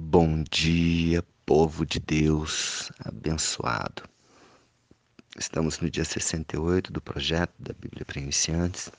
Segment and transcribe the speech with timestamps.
[0.00, 4.04] Bom dia, povo de Deus abençoado.
[5.36, 8.92] Estamos no dia 68 do projeto da Bíblia para Iniciantes.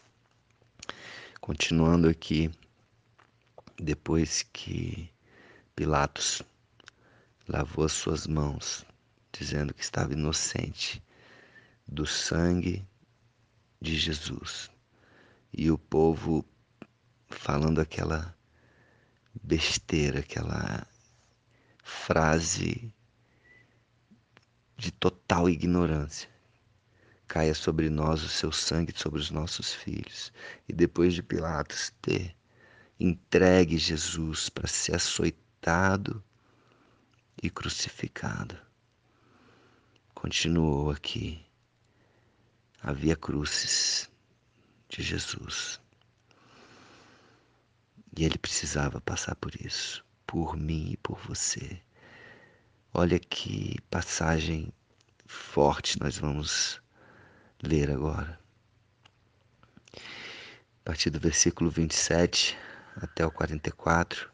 [1.39, 2.51] Continuando aqui,
[3.79, 5.09] depois que
[5.73, 6.43] Pilatos
[7.47, 8.85] lavou as suas mãos,
[9.31, 11.01] dizendo que estava inocente
[11.87, 12.85] do sangue
[13.81, 14.69] de Jesus.
[15.53, 16.45] E o povo
[17.29, 18.35] falando aquela
[19.41, 20.88] besteira, aquela
[21.89, 22.93] frase
[24.77, 26.29] de total ignorância.
[27.27, 30.31] Caia sobre nós o seu sangue, sobre os nossos filhos.
[30.67, 32.35] E depois de Pilatos ter
[32.99, 36.23] entregue Jesus para ser açoitado
[37.41, 38.57] e crucificado,
[40.13, 41.45] continuou aqui
[42.81, 44.09] a via crucis
[44.87, 45.79] de Jesus.
[48.17, 51.81] E ele precisava passar por isso, por mim e por você.
[52.93, 54.71] Olha que passagem
[55.25, 56.79] forte nós vamos
[57.63, 58.39] ler agora.
[59.95, 62.55] A partir do versículo 27
[62.97, 64.29] até o 44.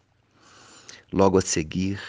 [1.14, 2.02] Logo a seguir,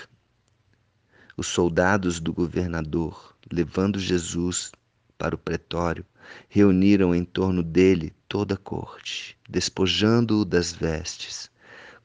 [1.36, 4.72] os soldados do governador, levando Jesus
[5.16, 6.04] para o pretório,
[6.48, 11.54] reuniram em torno dele toda a corte, despojando-o das vestes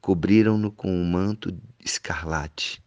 [0.01, 2.83] cobriram-no com um manto escarlate.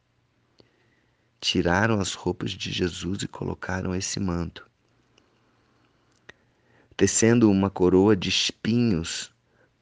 [1.41, 4.69] Tiraram as roupas de Jesus e colocaram esse manto.
[6.97, 9.33] Tecendo uma coroa de espinhos,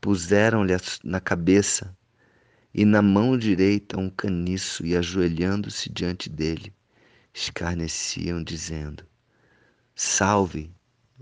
[0.01, 1.97] puseram-lhe na cabeça
[2.75, 6.73] e na mão direita um caniço e ajoelhando-se diante dele,
[7.33, 9.05] escarneciam, dizendo:
[9.95, 10.71] Salve,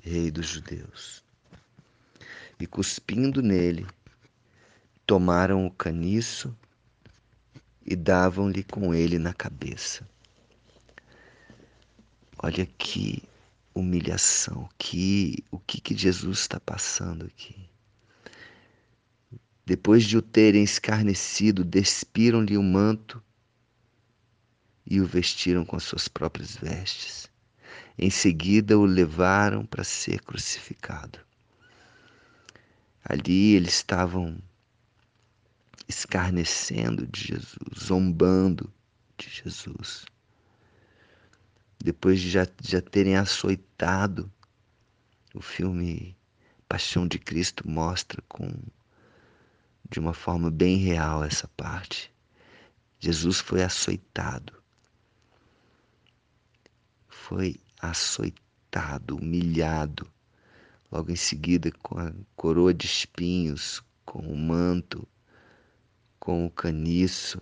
[0.03, 1.23] Rei dos Judeus!
[2.59, 3.87] E cuspindo nele,
[5.11, 6.57] tomaram o caniço
[7.85, 10.09] e davam-lhe com ele na cabeça.
[12.39, 13.21] Olha que
[13.75, 17.57] humilhação, que o que, que Jesus está passando aqui.
[19.67, 23.21] Depois de o terem escarnecido, despiram-lhe o manto
[24.87, 27.29] e o vestiram com as suas próprias vestes.
[27.99, 31.19] Em seguida o levaram para ser crucificado.
[33.05, 34.41] Ali eles estavam
[35.91, 38.73] escarnecendo de Jesus, zombando
[39.19, 40.07] de Jesus.
[41.83, 44.31] Depois de já, já terem açoitado,
[45.35, 46.17] o filme
[46.69, 48.49] Paixão de Cristo mostra com
[49.91, 52.13] de uma forma bem real essa parte.
[53.01, 54.53] Jesus foi açoitado.
[57.09, 60.09] Foi açoitado, humilhado.
[60.93, 65.09] Logo em seguida, com a coroa de espinhos, com o manto
[66.21, 67.41] com o caniço,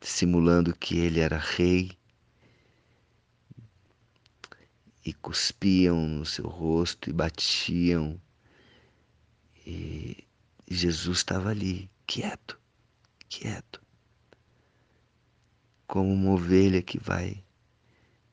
[0.00, 1.96] simulando que ele era rei,
[5.04, 8.20] e cuspiam no seu rosto e batiam.
[9.64, 10.26] E
[10.68, 12.60] Jesus estava ali, quieto,
[13.28, 13.80] quieto,
[15.86, 17.44] como uma ovelha que vai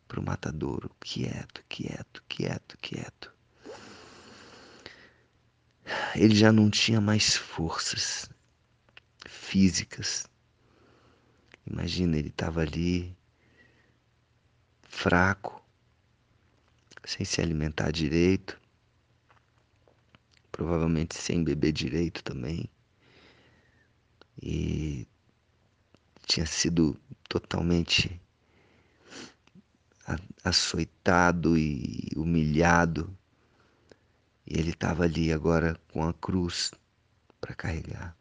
[0.08, 3.34] para o matadouro, quieto, quieto, quieto, quieto
[6.16, 8.30] ele já não tinha mais forças
[9.28, 10.28] físicas.
[11.66, 13.16] Imagina, ele estava ali
[14.84, 15.64] fraco,
[17.04, 18.60] sem se alimentar direito,
[20.52, 22.70] provavelmente sem beber direito também.
[24.42, 25.08] E
[26.28, 28.22] tinha sido totalmente
[30.44, 33.18] açoitado e humilhado
[34.46, 36.72] e ele estava ali agora com a cruz
[37.40, 38.16] para carregar.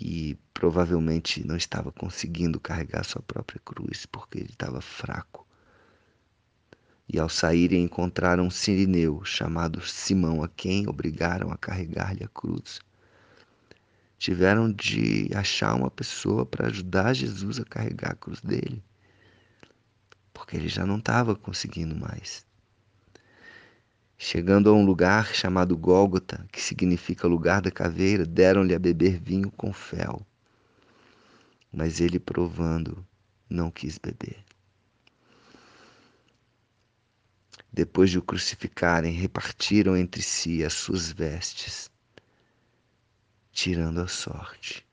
[0.00, 5.46] E provavelmente não estava conseguindo carregar sua própria cruz porque ele estava fraco.
[7.08, 12.80] E ao saírem encontraram um sirineu chamado Simão, a quem obrigaram a carregar-lhe a cruz.
[14.18, 18.82] Tiveram de achar uma pessoa para ajudar Jesus a carregar a cruz dele,
[20.32, 22.44] porque ele já não estava conseguindo mais.
[24.28, 29.52] Chegando a um lugar chamado Gólgota, que significa lugar da caveira, deram-lhe a beber vinho
[29.52, 30.26] com fel.
[31.72, 33.06] Mas ele, provando,
[33.48, 34.44] não quis beber.
[37.72, 41.88] Depois de o crucificarem, repartiram entre si as suas vestes,
[43.52, 44.84] tirando a sorte.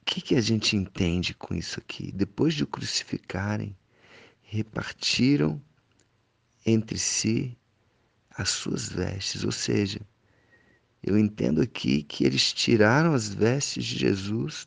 [0.00, 2.12] O que, que a gente entende com isso aqui?
[2.12, 3.76] Depois de o crucificarem,
[4.42, 5.60] repartiram
[6.66, 7.56] entre si
[8.30, 10.00] as suas vestes, ou seja,
[11.02, 14.66] eu entendo aqui que eles tiraram as vestes de Jesus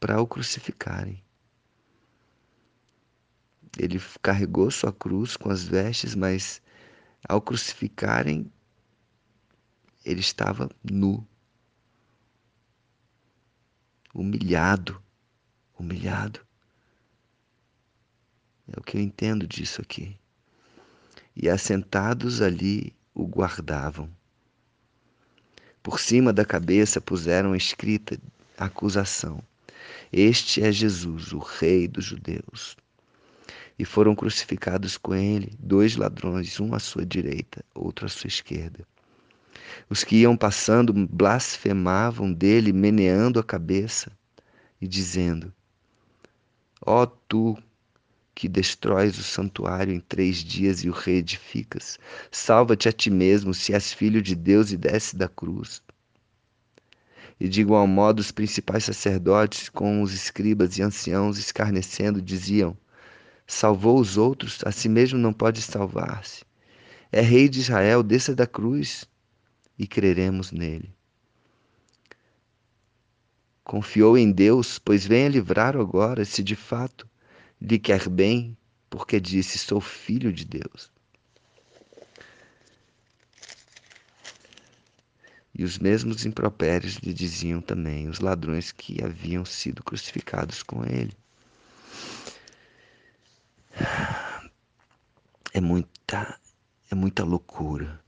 [0.00, 1.22] para o crucificarem.
[3.78, 6.60] Ele carregou sua cruz com as vestes, mas
[7.28, 8.52] ao crucificarem,
[10.04, 11.26] ele estava nu,
[14.12, 15.00] humilhado,
[15.78, 16.47] humilhado.
[18.72, 20.16] É o que eu entendo disso aqui.
[21.34, 24.10] E assentados ali o guardavam.
[25.82, 28.18] Por cima da cabeça puseram escrita
[28.58, 29.42] acusação:
[30.12, 32.76] Este é Jesus, o Rei dos Judeus.
[33.78, 38.84] E foram crucificados com ele dois ladrões, um à sua direita, outro à sua esquerda.
[39.88, 44.10] Os que iam passando blasfemavam dele, meneando a cabeça
[44.80, 45.54] e dizendo:
[46.84, 47.56] Ó oh, tu
[48.38, 51.98] que destróis o santuário em três dias e o reedificas.
[52.30, 55.82] Salva-te a ti mesmo, se és filho de Deus, e desce da cruz.
[57.40, 62.78] E de igual modo, os principais sacerdotes, com os escribas e anciãos, escarnecendo, diziam:
[63.44, 66.44] Salvou os outros, a si mesmo não pode salvar-se.
[67.10, 69.04] É rei de Israel, desça da cruz
[69.76, 70.94] e creremos nele.
[73.64, 77.04] Confiou em Deus, pois venha livrar agora, se de fato
[77.60, 78.56] lhe quer bem,
[78.88, 80.90] porque disse: Sou filho de Deus.
[85.54, 91.16] E os mesmos impropérios lhe diziam também os ladrões que haviam sido crucificados com ele.
[95.52, 96.38] É muita,
[96.90, 98.00] é muita loucura.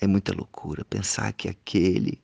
[0.00, 2.22] É muita loucura pensar que aquele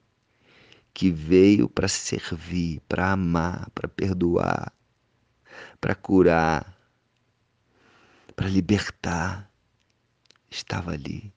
[0.95, 4.73] que veio para servir, para amar, para perdoar,
[5.81, 6.77] para curar,
[8.35, 9.51] para libertar,
[10.51, 11.33] estava ali,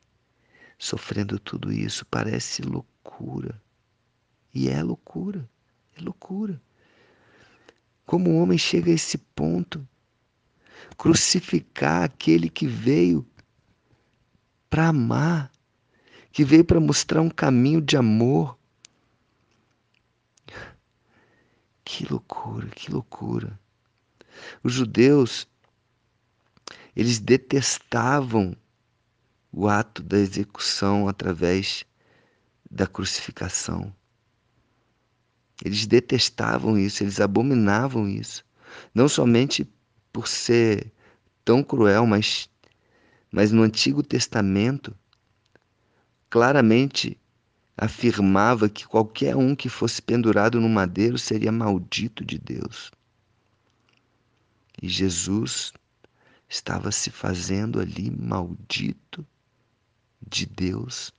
[0.78, 2.06] sofrendo tudo isso.
[2.06, 3.62] Parece loucura.
[4.54, 5.50] E é loucura,
[5.98, 6.62] é loucura.
[8.06, 9.88] Como o homem chega a esse ponto?
[10.98, 13.26] Crucificar aquele que veio
[14.70, 15.52] para amar,
[16.32, 18.58] que veio para mostrar um caminho de amor.
[21.84, 23.60] Que loucura, que loucura.
[24.64, 25.48] Os judeus,
[26.96, 28.56] eles detestavam
[29.52, 31.86] o ato da execução através
[32.70, 33.94] da crucificação.
[35.64, 38.46] Eles detestavam isso, eles abominavam isso.
[38.94, 39.68] Não somente
[40.14, 40.92] por ser
[41.44, 42.50] tão cruel, mas,
[43.32, 44.96] mas no Antigo Testamento,
[46.30, 47.20] claramente
[47.78, 52.92] afirmava que qualquer um que fosse pendurado no madeiro seria maldito de Deus.
[54.82, 55.74] E Jesus
[56.48, 59.26] estava se fazendo ali maldito
[60.26, 61.14] de Deus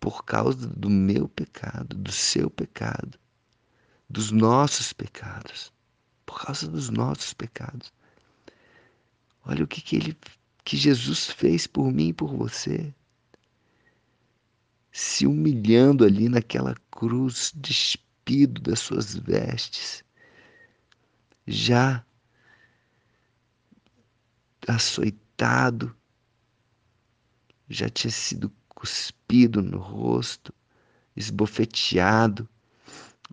[0.00, 3.18] por causa do meu pecado, do seu pecado,
[4.08, 5.72] dos nossos pecados,
[6.26, 7.92] por causa dos nossos pecados.
[9.44, 10.16] Olha o que, que ele
[10.64, 12.94] que Jesus fez por mim e por você.
[14.92, 20.04] Se humilhando ali naquela cruz, despido das suas vestes,
[21.46, 22.04] já
[24.68, 25.94] açoitado,
[27.68, 30.52] já tinha sido cuspido no rosto,
[31.16, 32.48] esbofeteado,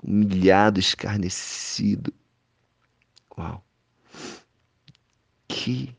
[0.03, 2.13] humilhado, escarnecido.
[3.37, 3.63] Uau!
[5.47, 5.95] Que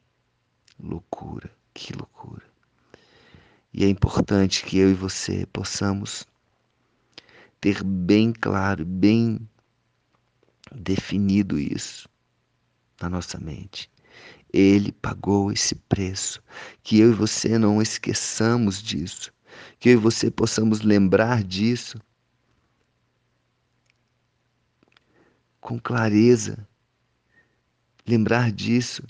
[0.78, 2.48] loucura, que loucura.
[3.72, 6.26] E é importante que eu e você possamos
[7.60, 9.48] ter bem claro, bem
[10.74, 12.08] definido isso
[13.00, 13.90] na nossa mente.
[14.52, 16.42] Ele pagou esse preço.
[16.82, 19.32] Que eu e você não esqueçamos disso.
[19.78, 21.98] Que eu e você possamos lembrar disso
[25.60, 26.66] com clareza.
[28.06, 29.04] Lembrar disso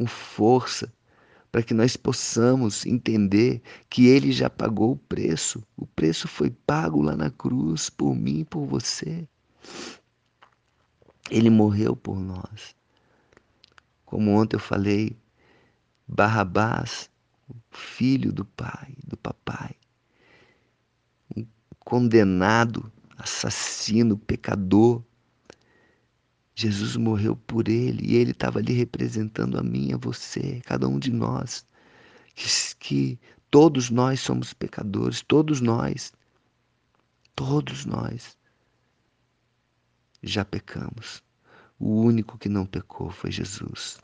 [0.00, 0.90] com força,
[1.52, 5.62] para que nós possamos entender que Ele já pagou o preço.
[5.76, 9.28] O preço foi pago lá na cruz por mim por você.
[11.30, 12.74] Ele morreu por nós.
[14.10, 15.16] Como ontem eu falei,
[16.08, 17.08] Barrabás,
[17.70, 19.76] filho do pai, do papai,
[21.36, 21.46] um
[21.78, 25.00] condenado, assassino, pecador.
[26.56, 30.98] Jesus morreu por ele e ele estava ali representando a mim, a você, cada um
[30.98, 31.64] de nós.
[32.34, 32.48] Que,
[32.80, 36.12] que todos nós somos pecadores, todos nós,
[37.36, 38.36] todos nós
[40.20, 41.22] já pecamos.
[41.80, 43.98] O único que não pecou foi Jesus.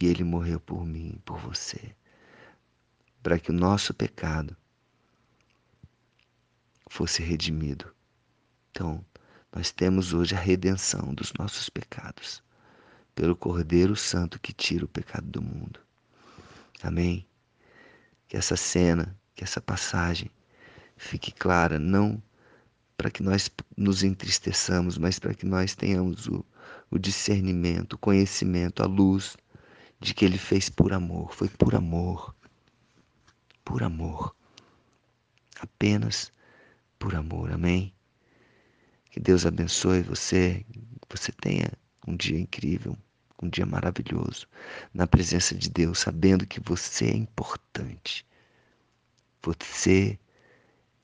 [0.00, 1.96] E ele morreu por mim, por você,
[3.20, 4.56] para que o nosso pecado
[6.88, 7.92] fosse redimido.
[8.70, 9.04] Então,
[9.52, 12.40] nós temos hoje a redenção dos nossos pecados
[13.12, 15.80] pelo Cordeiro Santo que tira o pecado do mundo.
[16.84, 17.26] Amém?
[18.28, 20.30] Que essa cena, que essa passagem
[20.96, 22.22] fique clara, não
[23.00, 26.44] para que nós nos entristeçamos, mas para que nós tenhamos o,
[26.90, 29.38] o discernimento, o conhecimento, a luz
[29.98, 32.34] de que ele fez por amor, foi por amor.
[33.64, 34.36] Por amor.
[35.58, 36.30] Apenas
[36.98, 37.50] por amor.
[37.50, 37.90] Amém?
[39.10, 41.72] Que Deus abençoe você, que você tenha
[42.06, 42.94] um dia incrível,
[43.42, 44.46] um dia maravilhoso
[44.92, 48.26] na presença de Deus, sabendo que você é importante.
[49.42, 50.18] Você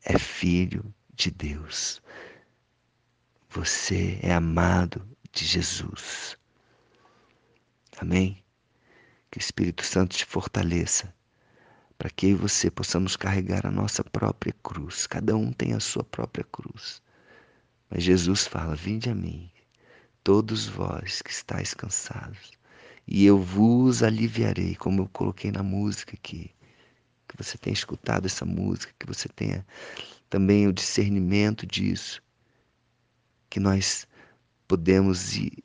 [0.04, 2.02] é filho de Deus.
[3.50, 6.36] Você é amado de Jesus.
[7.98, 8.44] Amém?
[9.30, 11.14] Que o Espírito Santo te fortaleça
[11.96, 15.06] para que eu e você possamos carregar a nossa própria cruz.
[15.06, 17.02] Cada um tem a sua própria cruz.
[17.88, 19.50] Mas Jesus fala: Vinde a mim,
[20.22, 22.52] todos vós que estáis cansados,
[23.06, 26.50] e eu vos aliviarei, como eu coloquei na música aqui.
[27.26, 29.66] Que você tenha escutado essa música, que você tenha
[30.28, 32.22] também o discernimento disso,
[33.48, 34.06] que nós
[34.66, 35.64] podemos ir,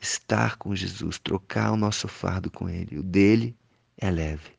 [0.00, 2.98] estar com Jesus, trocar o nosso fardo com Ele.
[2.98, 3.56] O dele
[3.96, 4.52] é leve.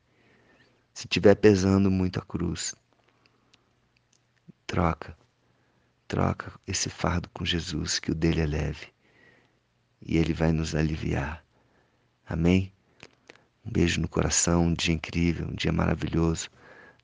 [0.93, 2.73] Se tiver pesando muito a cruz,
[4.65, 5.17] troca,
[6.07, 8.87] troca esse fardo com Jesus, que o dele é leve
[10.01, 11.43] e Ele vai nos aliviar.
[12.25, 12.71] Amém?
[13.65, 16.49] Um beijo no coração, um dia incrível, um dia maravilhoso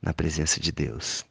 [0.02, 1.26] na presença de Deus.